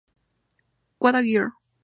What 0.97 1.13
a 1.13 1.21
Girl!". 1.21 1.51